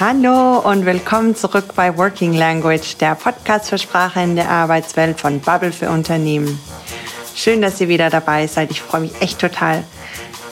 Hallo 0.00 0.58
und 0.58 0.86
willkommen 0.86 1.36
zurück 1.36 1.74
bei 1.76 1.96
Working 1.96 2.32
Language, 2.32 2.96
der 2.96 3.14
Podcast 3.14 3.70
für 3.70 3.78
Sprache 3.78 4.20
in 4.20 4.36
der 4.36 4.50
Arbeitswelt 4.50 5.20
von 5.20 5.40
Bubble 5.40 5.72
für 5.72 5.88
Unternehmen. 5.90 6.58
Schön, 7.34 7.62
dass 7.62 7.80
ihr 7.80 7.88
wieder 7.88 8.10
dabei 8.10 8.46
seid. 8.46 8.70
Ich 8.70 8.82
freue 8.82 9.02
mich 9.02 9.20
echt 9.20 9.38
total. 9.38 9.84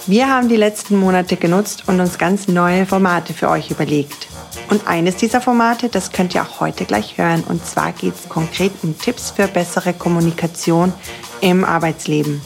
Wir 0.07 0.29
haben 0.29 0.49
die 0.49 0.57
letzten 0.57 0.97
Monate 0.97 1.37
genutzt 1.37 1.85
und 1.87 2.01
uns 2.01 2.19
ganz 2.19 2.49
neue 2.49 2.87
Formate 2.87 3.35
für 3.35 3.49
euch 3.49 3.71
überlegt. 3.71 4.29
Und 4.69 4.87
eines 4.87 5.17
dieser 5.17 5.41
Formate, 5.41 5.89
das 5.89 6.13
könnt 6.13 6.35
ihr 6.35 6.43
auch 6.43 6.61
heute 6.61 6.85
gleich 6.85 7.19
hören. 7.19 7.45
Und 7.49 7.65
zwar 7.67 7.93
geht 7.93 8.15
es 8.15 8.29
konkret 8.29 8.73
um 8.83 8.99
Tipps 8.99 9.31
für 9.31 9.47
bessere 9.47 9.93
Kommunikation 9.93 10.93
im 11.41 11.65
Arbeitsleben. 11.65 12.41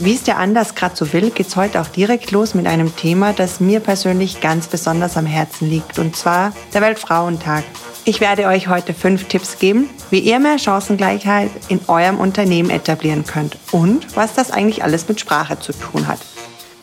Wie 0.00 0.14
es 0.14 0.22
der 0.22 0.38
Anlass 0.38 0.76
gerade 0.76 0.94
so 0.94 1.12
will, 1.12 1.30
geht's 1.30 1.56
heute 1.56 1.80
auch 1.80 1.88
direkt 1.88 2.30
los 2.30 2.54
mit 2.54 2.68
einem 2.68 2.94
Thema, 2.94 3.32
das 3.32 3.58
mir 3.58 3.80
persönlich 3.80 4.40
ganz 4.40 4.68
besonders 4.68 5.16
am 5.16 5.26
Herzen 5.26 5.68
liegt, 5.68 5.98
und 5.98 6.14
zwar 6.14 6.52
der 6.72 6.82
Weltfrauentag. 6.82 7.64
Ich 8.04 8.20
werde 8.20 8.46
euch 8.46 8.68
heute 8.68 8.94
fünf 8.94 9.24
Tipps 9.24 9.58
geben, 9.58 9.90
wie 10.10 10.20
ihr 10.20 10.38
mehr 10.38 10.60
Chancengleichheit 10.60 11.50
in 11.66 11.80
eurem 11.88 12.20
Unternehmen 12.20 12.70
etablieren 12.70 13.24
könnt 13.26 13.58
und 13.72 14.16
was 14.16 14.34
das 14.34 14.52
eigentlich 14.52 14.84
alles 14.84 15.08
mit 15.08 15.18
Sprache 15.18 15.58
zu 15.58 15.72
tun 15.72 16.06
hat. 16.06 16.20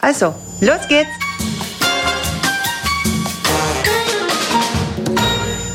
Also, 0.02 0.36
los 0.60 0.86
geht's! 0.90 1.10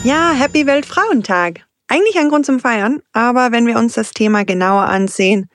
Ja, 0.04 0.32
Happy 0.32 0.66
Weltfrauentag! 0.66 1.60
Eigentlich 1.88 2.18
ein 2.18 2.28
Grund 2.28 2.44
zum 2.44 2.60
Feiern, 2.60 3.00
aber 3.14 3.50
wenn 3.50 3.66
wir 3.66 3.78
uns 3.78 3.94
das 3.94 4.10
Thema 4.10 4.44
genauer 4.44 4.82
ansehen, 4.82 5.48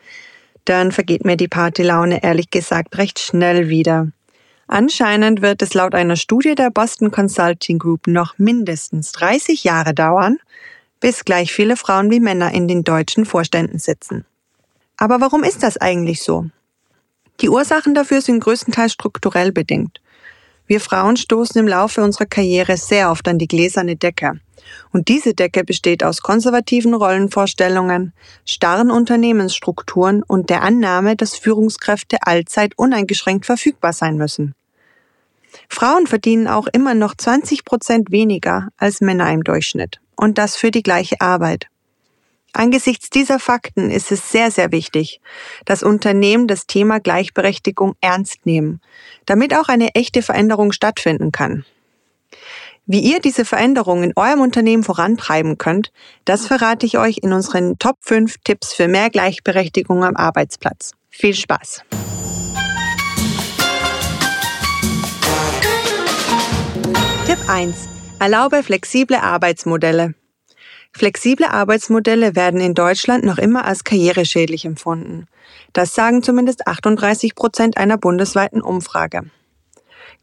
dann 0.65 0.91
vergeht 0.91 1.25
mir 1.25 1.37
die 1.37 1.47
Partylaune 1.47 2.23
ehrlich 2.23 2.49
gesagt 2.49 2.97
recht 2.97 3.19
schnell 3.19 3.69
wieder. 3.69 4.07
Anscheinend 4.67 5.41
wird 5.41 5.61
es 5.61 5.75
laut 5.75 5.93
einer 5.93 6.15
Studie 6.15 6.55
der 6.55 6.71
Boston 6.71 7.11
Consulting 7.11 7.77
Group 7.77 8.07
noch 8.07 8.37
mindestens 8.37 9.11
30 9.11 9.63
Jahre 9.63 9.93
dauern, 9.93 10.37
bis 10.99 11.23
gleich 11.23 11.53
viele 11.53 11.77
Frauen 11.77 12.09
wie 12.09 12.19
Männer 12.19 12.51
in 12.51 12.67
den 12.67 12.83
deutschen 12.83 13.25
Vorständen 13.25 13.77
sitzen. 13.77 14.25
Aber 14.97 15.21
warum 15.21 15.43
ist 15.43 15.61
das 15.61 15.77
eigentlich 15.77 16.23
so? 16.23 16.47
Die 17.41 17.49
Ursachen 17.49 17.93
dafür 17.93 18.21
sind 18.21 18.39
größtenteils 18.39 18.93
strukturell 18.93 19.51
bedingt. 19.51 20.01
Wir 20.67 20.79
Frauen 20.79 21.15
stoßen 21.15 21.59
im 21.59 21.67
Laufe 21.67 22.03
unserer 22.03 22.25
Karriere 22.25 22.77
sehr 22.77 23.11
oft 23.11 23.27
an 23.27 23.37
die 23.37 23.47
gläserne 23.47 23.95
Decke. 23.95 24.39
Und 24.91 25.09
diese 25.09 25.33
Decke 25.33 25.63
besteht 25.63 26.03
aus 26.03 26.21
konservativen 26.21 26.93
Rollenvorstellungen, 26.93 28.13
starren 28.45 28.89
Unternehmensstrukturen 28.89 30.23
und 30.23 30.49
der 30.49 30.63
Annahme, 30.63 31.15
dass 31.15 31.35
Führungskräfte 31.35 32.17
allzeit 32.21 32.77
uneingeschränkt 32.77 33.45
verfügbar 33.45 33.93
sein 33.93 34.17
müssen. 34.17 34.55
Frauen 35.69 36.07
verdienen 36.07 36.47
auch 36.47 36.67
immer 36.67 36.95
noch 36.95 37.15
20 37.15 37.63
Prozent 37.63 38.11
weniger 38.11 38.69
als 38.77 39.01
Männer 39.01 39.31
im 39.31 39.43
Durchschnitt. 39.43 39.99
Und 40.15 40.37
das 40.37 40.55
für 40.55 40.71
die 40.71 40.83
gleiche 40.83 41.21
Arbeit. 41.21 41.67
Angesichts 42.55 43.09
dieser 43.09 43.37
Fakten 43.37 43.91
ist 43.91 44.13
es 44.13 44.31
sehr, 44.31 44.49
sehr 44.49 44.71
wichtig, 44.71 45.19
dass 45.65 45.83
Unternehmen 45.83 46.47
das 46.47 46.67
Thema 46.67 47.01
Gleichberechtigung 47.01 47.95
ernst 47.99 48.45
nehmen, 48.45 48.79
damit 49.25 49.53
auch 49.53 49.67
eine 49.67 49.93
echte 49.93 50.21
Veränderung 50.21 50.71
stattfinden 50.71 51.33
kann. 51.33 51.65
Wie 52.85 53.01
ihr 53.01 53.19
diese 53.19 53.43
Veränderung 53.43 54.03
in 54.03 54.13
eurem 54.15 54.39
Unternehmen 54.39 54.85
vorantreiben 54.85 55.57
könnt, 55.57 55.91
das 56.23 56.47
verrate 56.47 56.85
ich 56.85 56.97
euch 56.97 57.17
in 57.17 57.33
unseren 57.33 57.77
Top 57.77 57.97
5 57.99 58.35
Tipps 58.45 58.73
für 58.73 58.87
mehr 58.87 59.09
Gleichberechtigung 59.09 60.05
am 60.05 60.15
Arbeitsplatz. 60.15 60.93
Viel 61.09 61.33
Spaß! 61.33 61.81
Tipp 67.27 67.49
1. 67.49 67.89
Erlaube 68.19 68.63
flexible 68.63 69.17
Arbeitsmodelle. 69.17 70.15
Flexible 70.97 71.47
Arbeitsmodelle 71.47 72.37
werden 72.37 72.61
in 72.61 72.73
Deutschland 72.73 73.25
noch 73.25 73.37
immer 73.37 73.65
als 73.65 73.83
karriereschädlich 73.83 74.63
empfunden. 74.63 75.27
Das 75.73 75.93
sagen 75.93 76.23
zumindest 76.23 76.67
38 76.67 77.35
Prozent 77.35 77.75
einer 77.75 77.97
bundesweiten 77.97 78.61
Umfrage. 78.61 79.23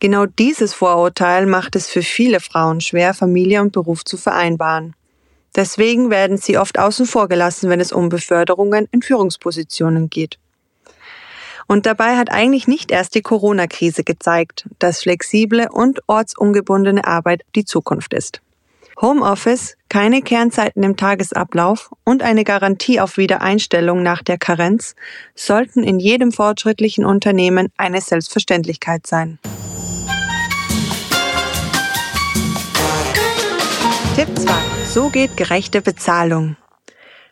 Genau 0.01 0.25
dieses 0.25 0.73
Vorurteil 0.73 1.45
macht 1.45 1.77
es 1.77 1.89
für 1.89 2.01
viele 2.01 2.41
Frauen 2.41 2.81
schwer, 2.81 3.13
Familie 3.13 3.61
und 3.61 3.73
Beruf 3.73 4.03
zu 4.03 4.17
vereinbaren. 4.17 4.95
Deswegen 5.55 6.09
werden 6.09 6.39
sie 6.39 6.57
oft 6.57 6.79
außen 6.79 7.05
vor 7.05 7.29
gelassen, 7.29 7.69
wenn 7.69 7.81
es 7.81 7.93
um 7.93 8.09
Beförderungen 8.09 8.89
in 8.93 9.03
Führungspositionen 9.03 10.09
geht. 10.09 10.39
Und 11.67 11.85
dabei 11.85 12.17
hat 12.17 12.33
eigentlich 12.33 12.67
nicht 12.67 12.91
erst 12.91 13.15
die 13.15 13.21
Corona-Krise 13.21 14.05
gezeigt, 14.05 14.67
dass 14.79 15.03
flexible 15.03 15.69
und 15.71 16.01
ortsungebundene 16.07 17.07
Arbeit 17.07 17.43
die 17.55 17.67
Zukunft 17.67 18.15
ist. 18.15 18.41
Homeoffice, 19.01 19.77
keine 19.89 20.23
Kernzeiten 20.23 20.83
im 20.83 20.97
Tagesablauf 20.97 21.91
und 22.05 22.23
eine 22.23 22.45
Garantie 22.45 23.01
auf 23.01 23.17
Wiedereinstellung 23.17 24.03
nach 24.03 24.23
der 24.23 24.39
Karenz 24.39 24.95
sollten 25.35 25.83
in 25.83 25.99
jedem 25.99 26.33
fortschrittlichen 26.33 27.05
Unternehmen 27.05 27.69
eine 27.77 28.01
Selbstverständlichkeit 28.01 29.07
sein. 29.07 29.39
Tipp 34.15 34.29
2. 34.39 34.53
So 34.87 35.09
geht 35.09 35.37
gerechte 35.37 35.81
Bezahlung. 35.81 36.57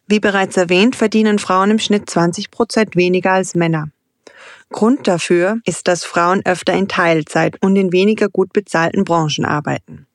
Wie 0.06 0.18
bereits 0.18 0.56
erwähnt, 0.56 0.96
verdienen 0.96 1.38
Frauen 1.38 1.70
im 1.70 1.78
Schnitt 1.78 2.08
20 2.10 2.50
Prozent 2.50 2.96
weniger 2.96 3.32
als 3.32 3.54
Männer. 3.54 3.90
Grund 4.70 5.06
dafür 5.06 5.58
ist, 5.64 5.88
dass 5.88 6.04
Frauen 6.04 6.42
öfter 6.44 6.72
in 6.72 6.88
Teilzeit 6.88 7.60
und 7.60 7.76
in 7.76 7.92
weniger 7.92 8.28
gut 8.28 8.52
bezahlten 8.52 9.04
Branchen 9.04 9.44
arbeiten. 9.44 10.06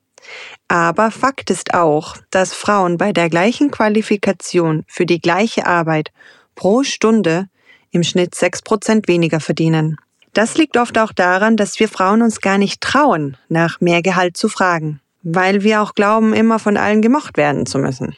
Aber 0.68 1.10
Fakt 1.10 1.50
ist 1.50 1.74
auch, 1.74 2.16
dass 2.30 2.54
Frauen 2.54 2.98
bei 2.98 3.12
der 3.12 3.28
gleichen 3.28 3.70
Qualifikation 3.70 4.84
für 4.88 5.06
die 5.06 5.20
gleiche 5.20 5.66
Arbeit 5.66 6.12
pro 6.54 6.82
Stunde 6.82 7.48
im 7.90 8.02
Schnitt 8.02 8.34
6 8.34 8.62
Prozent 8.62 9.08
weniger 9.08 9.40
verdienen. 9.40 9.96
Das 10.32 10.56
liegt 10.56 10.76
oft 10.76 10.98
auch 10.98 11.12
daran, 11.12 11.56
dass 11.56 11.80
wir 11.80 11.88
Frauen 11.88 12.22
uns 12.22 12.40
gar 12.40 12.58
nicht 12.58 12.80
trauen, 12.80 13.36
nach 13.48 13.80
mehr 13.80 14.02
Gehalt 14.02 14.36
zu 14.36 14.48
fragen 14.48 15.00
weil 15.28 15.64
wir 15.64 15.82
auch 15.82 15.94
glauben, 15.94 16.32
immer 16.32 16.60
von 16.60 16.76
allen 16.76 17.02
gemocht 17.02 17.36
werden 17.36 17.66
zu 17.66 17.78
müssen. 17.78 18.16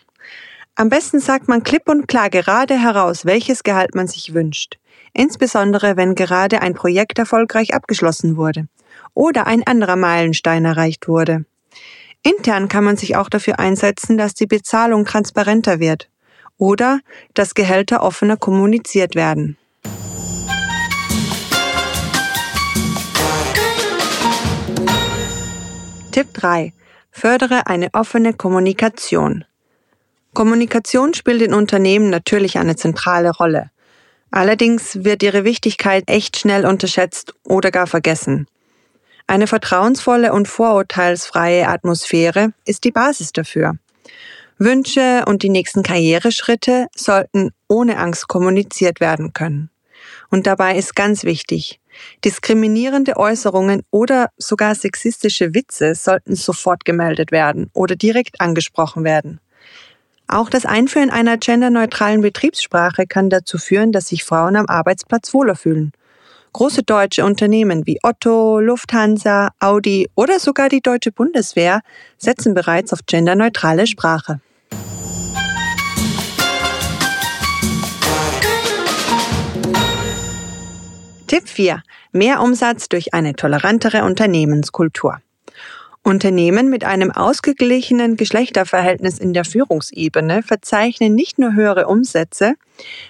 Am 0.75 0.91
besten 0.91 1.21
sagt 1.21 1.49
man 1.49 1.63
klipp 1.63 1.89
und 1.89 2.07
klar 2.07 2.29
gerade 2.29 2.79
heraus, 2.79 3.25
welches 3.25 3.63
Gehalt 3.65 3.95
man 3.95 4.07
sich 4.07 4.35
wünscht, 4.35 4.79
insbesondere 5.15 5.97
wenn 5.97 6.15
gerade 6.15 6.61
ein 6.61 6.75
Projekt 6.75 7.19
erfolgreich 7.19 7.73
abgeschlossen 7.73 8.37
wurde 8.37 8.69
oder 9.15 9.47
ein 9.47 9.67
anderer 9.67 9.97
Meilenstein 9.97 10.67
erreicht 10.67 11.09
wurde. 11.09 11.47
Intern 12.23 12.69
kann 12.69 12.85
man 12.85 12.97
sich 12.97 13.17
auch 13.17 13.29
dafür 13.29 13.59
einsetzen, 13.59 14.19
dass 14.19 14.35
die 14.35 14.47
Bezahlung 14.47 15.05
transparenter 15.05 15.81
wird 15.81 16.09
oder 16.57 17.01
dass 17.35 17.55
Gehälter 17.55 18.03
offener 18.03 18.37
kommuniziert 18.37 19.15
werden. 19.15 19.57
Tipp 26.11 26.35
3. 26.35 26.73
Fördere 27.13 27.67
eine 27.67 27.89
offene 27.93 28.33
Kommunikation. 28.35 29.45
Kommunikation 30.35 31.15
spielt 31.15 31.43
in 31.43 31.55
Unternehmen 31.55 32.11
natürlich 32.11 32.59
eine 32.59 32.77
zentrale 32.77 33.31
Rolle. 33.31 33.71
Allerdings 34.31 35.05
wird 35.05 35.23
ihre 35.23 35.45
Wichtigkeit 35.45 36.05
echt 36.07 36.39
schnell 36.39 36.67
unterschätzt 36.67 37.35
oder 37.45 37.71
gar 37.71 37.87
vergessen. 37.87 38.47
Eine 39.31 39.47
vertrauensvolle 39.47 40.33
und 40.33 40.49
vorurteilsfreie 40.49 41.69
Atmosphäre 41.69 42.55
ist 42.65 42.85
die 42.85 42.91
Basis 42.91 43.31
dafür. 43.31 43.75
Wünsche 44.57 45.25
und 45.27 45.43
die 45.43 45.51
nächsten 45.51 45.83
Karriereschritte 45.83 46.87
sollten 46.97 47.51
ohne 47.69 47.99
Angst 47.99 48.27
kommuniziert 48.27 49.01
werden 49.01 49.35
können. 49.35 49.69
Und 50.31 50.47
dabei 50.47 50.79
ist 50.79 50.97
ganz 50.97 51.25
wichtig, 51.25 51.79
diskriminierende 52.25 53.19
Äußerungen 53.19 53.83
oder 53.91 54.31
sogar 54.39 54.75
sexistische 54.75 55.55
Witze 55.55 55.95
sollten 55.95 56.35
sofort 56.35 56.87
gemeldet 56.87 57.31
werden 57.31 57.71
oder 57.75 57.97
direkt 57.97 58.41
angesprochen 58.41 59.05
werden. 59.05 59.41
Auch 60.27 60.49
das 60.49 60.65
Einführen 60.65 61.11
einer 61.11 61.37
genderneutralen 61.37 62.23
Betriebssprache 62.23 63.07
kann 63.07 63.29
dazu 63.29 63.59
führen, 63.59 63.93
dass 63.93 64.09
sich 64.09 64.25
Frauen 64.25 64.57
am 64.57 64.67
Arbeitsplatz 64.67 65.35
wohler 65.35 65.55
fühlen. 65.55 65.93
Große 66.59 66.83
deutsche 66.83 67.25
Unternehmen 67.25 67.87
wie 67.87 68.01
Otto, 68.03 68.59
Lufthansa, 68.59 69.51
Audi 69.61 70.11
oder 70.17 70.41
sogar 70.41 70.69
die 70.69 70.81
deutsche 70.81 71.13
Bundeswehr 71.13 71.83
setzen 72.17 72.53
bereits 72.53 72.93
auf 72.93 73.07
genderneutrale 73.07 73.87
Sprache. 73.87 74.41
Tipp 81.29 81.49
4. 81.49 81.85
Mehr 82.11 82.43
Umsatz 82.43 82.89
durch 82.89 83.15
eine 83.15 83.35
tolerantere 83.35 84.03
Unternehmenskultur. 84.03 85.21
Unternehmen 86.03 86.71
mit 86.71 86.85
einem 86.85 87.11
ausgeglichenen 87.11 88.17
Geschlechterverhältnis 88.17 89.19
in 89.19 89.35
der 89.35 89.45
Führungsebene 89.45 90.43
verzeichnen 90.43 91.15
nicht 91.15 91.39
nur 91.39 91.55
höhere 91.55 91.87
Umsätze, 91.87 92.55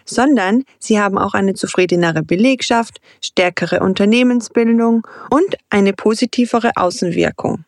sondern 0.04 0.64
sie 0.78 0.98
haben 1.00 1.18
auch 1.18 1.34
eine 1.34 1.54
zufriedenere 1.54 2.22
Belegschaft, 2.22 3.00
stärkere 3.22 3.80
Unternehmensbildung 3.80 5.06
und 5.30 5.56
eine 5.70 5.92
positivere 5.92 6.72
Außenwirkung. 6.76 7.64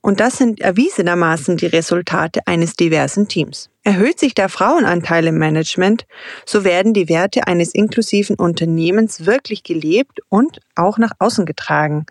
Und 0.00 0.20
das 0.20 0.38
sind 0.38 0.60
erwiesenermaßen 0.60 1.56
die 1.56 1.66
Resultate 1.66 2.40
eines 2.46 2.74
diversen 2.74 3.28
Teams. 3.28 3.68
Erhöht 3.84 4.18
sich 4.18 4.34
der 4.34 4.48
Frauenanteil 4.48 5.26
im 5.26 5.38
Management, 5.38 6.06
so 6.44 6.64
werden 6.64 6.92
die 6.92 7.08
Werte 7.08 7.46
eines 7.46 7.74
inklusiven 7.74 8.36
Unternehmens 8.36 9.26
wirklich 9.26 9.62
gelebt 9.62 10.20
und 10.28 10.60
auch 10.74 10.98
nach 10.98 11.12
außen 11.18 11.46
getragen. 11.46 12.06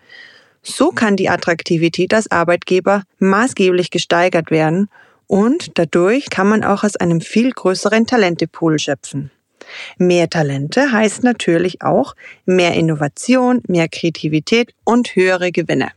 So 0.62 0.90
kann 0.90 1.16
die 1.16 1.30
Attraktivität 1.30 2.12
als 2.12 2.30
Arbeitgeber 2.30 3.04
maßgeblich 3.18 3.90
gesteigert 3.90 4.50
werden 4.50 4.90
und 5.26 5.78
dadurch 5.78 6.28
kann 6.28 6.48
man 6.48 6.64
auch 6.64 6.84
aus 6.84 6.96
einem 6.96 7.20
viel 7.22 7.50
größeren 7.50 8.06
Talentepool 8.06 8.78
schöpfen. 8.78 9.30
Mehr 9.96 10.28
Talente 10.28 10.92
heißt 10.92 11.22
natürlich 11.22 11.82
auch 11.82 12.14
mehr 12.44 12.74
Innovation, 12.74 13.62
mehr 13.68 13.88
Kreativität 13.88 14.74
und 14.84 15.14
höhere 15.14 15.50
Gewinne. 15.52 15.92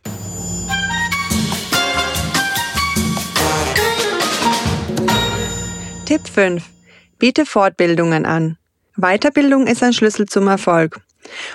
Tipp 6.06 6.28
5. 6.28 6.64
Biete 7.18 7.46
Fortbildungen 7.46 8.26
an. 8.26 8.58
Weiterbildung 8.96 9.68
ist 9.68 9.82
ein 9.82 9.94
Schlüssel 9.94 10.28
zum 10.28 10.48
Erfolg. 10.48 11.02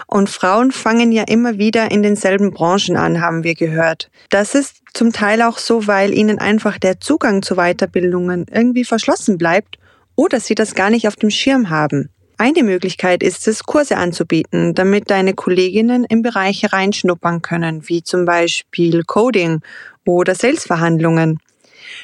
Und 0.07 0.29
Frauen 0.29 0.73
fangen 0.73 1.13
ja 1.13 1.25
immer 1.27 1.59
wieder 1.59 1.91
in 1.91 2.03
denselben 2.03 2.53
Branchen 2.53 2.97
an, 2.97 3.21
haben 3.21 3.45
wir 3.45 3.55
gehört. 3.55 4.11
Das 4.31 4.55
ist 4.55 4.83
zum 4.95 5.13
Teil 5.13 5.43
auch 5.43 5.59
so, 5.59 5.87
weil 5.87 6.13
ihnen 6.13 6.39
einfach 6.39 6.79
der 6.79 7.01
Zugang 7.01 7.43
zu 7.43 7.57
Weiterbildungen 7.57 8.47
irgendwie 8.51 8.85
verschlossen 8.85 9.39
bleibt 9.39 9.79
oder 10.17 10.41
sie 10.41 10.55
das 10.55 10.75
gar 10.75 10.91
nicht 10.91 11.07
auf 11.07 11.17
dem 11.17 11.31
Schirm 11.31 11.71
haben. 11.71 12.11
Eine 12.41 12.63
Möglichkeit 12.63 13.25
ist 13.25 13.49
es, 13.49 13.65
Kurse 13.65 13.97
anzubieten, 13.97 14.73
damit 14.73 15.11
deine 15.11 15.35
Kolleginnen 15.35 16.05
in 16.05 16.23
Bereiche 16.23 16.73
reinschnuppern 16.73 17.43
können, 17.43 17.89
wie 17.89 18.05
zum 18.05 18.25
Beispiel 18.25 19.03
Coding 19.03 19.61
oder 20.07 20.37
Salesverhandlungen. 20.37 21.41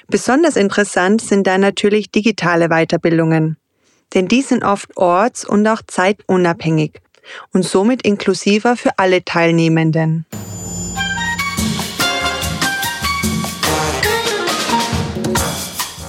Besonders 0.08 0.56
interessant 0.56 1.20
sind 1.20 1.46
da 1.46 1.56
natürlich 1.56 2.10
digitale 2.10 2.68
Weiterbildungen, 2.68 3.56
denn 4.12 4.26
die 4.26 4.42
sind 4.42 4.64
oft 4.64 4.96
orts- 4.96 5.44
und 5.44 5.66
auch 5.68 5.82
zeitunabhängig 5.86 7.00
und 7.52 7.64
somit 7.64 8.02
inklusiver 8.02 8.76
für 8.76 8.98
alle 8.98 9.24
Teilnehmenden. 9.24 10.26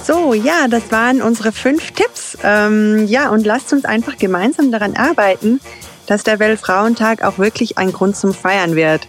So, 0.06 0.34
ja, 0.34 0.68
das 0.68 0.92
waren 0.92 1.20
unsere 1.20 1.50
fünf 1.50 1.90
Tipps. 1.90 2.38
Ähm, 2.44 3.06
ja, 3.08 3.28
und 3.30 3.44
lasst 3.44 3.72
uns 3.72 3.84
einfach 3.84 4.16
gemeinsam 4.18 4.70
daran 4.70 4.96
arbeiten, 4.96 5.60
dass 6.06 6.22
der 6.22 6.38
Weltfrauentag 6.38 7.24
auch 7.24 7.38
wirklich 7.38 7.76
ein 7.76 7.92
Grund 7.92 8.16
zum 8.16 8.32
Feiern 8.32 8.76
wird. 8.76 9.06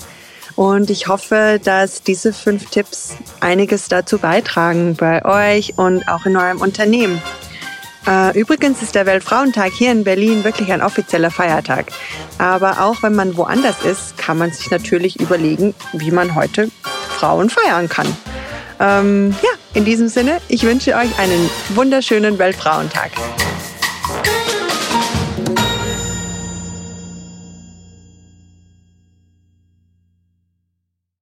Und 0.55 0.89
ich 0.89 1.07
hoffe, 1.07 1.61
dass 1.63 2.01
diese 2.01 2.33
fünf 2.33 2.71
Tipps 2.71 3.15
einiges 3.41 3.89
dazu 3.89 4.17
beitragen 4.17 4.95
bei 4.95 5.23
euch 5.23 5.77
und 5.77 6.07
auch 6.09 6.25
in 6.25 6.35
eurem 6.35 6.61
Unternehmen. 6.61 7.21
Äh, 8.07 8.39
übrigens 8.39 8.81
ist 8.81 8.95
der 8.95 9.05
Weltfrauentag 9.05 9.73
hier 9.73 9.91
in 9.91 10.03
Berlin 10.03 10.43
wirklich 10.43 10.71
ein 10.71 10.81
offizieller 10.81 11.29
Feiertag. 11.29 11.87
Aber 12.37 12.81
auch 12.81 13.03
wenn 13.03 13.15
man 13.15 13.35
woanders 13.35 13.83
ist, 13.83 14.17
kann 14.17 14.37
man 14.37 14.51
sich 14.51 14.71
natürlich 14.71 15.19
überlegen, 15.19 15.75
wie 15.93 16.11
man 16.11 16.33
heute 16.35 16.69
Frauen 17.17 17.49
feiern 17.49 17.89
kann. 17.89 18.07
Ähm, 18.79 19.35
ja, 19.41 19.49
in 19.73 19.85
diesem 19.85 20.07
Sinne, 20.07 20.39
ich 20.47 20.63
wünsche 20.63 20.95
euch 20.95 21.19
einen 21.19 21.49
wunderschönen 21.69 22.39
Weltfrauentag. 22.39 23.11